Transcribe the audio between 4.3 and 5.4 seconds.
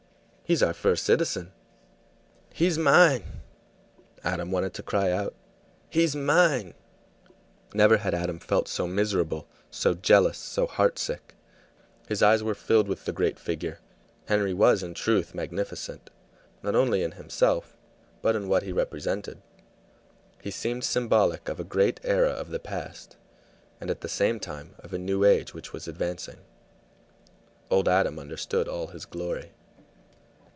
wanted to cry out.